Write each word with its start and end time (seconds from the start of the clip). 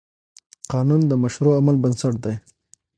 قانون 0.71 1.01
د 1.07 1.11
مشروع 1.23 1.53
عمل 1.59 1.75
بنسټ 1.83 2.13
دی. 2.23 2.35